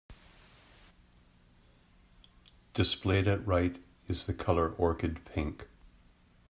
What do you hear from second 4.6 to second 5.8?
orchid pink.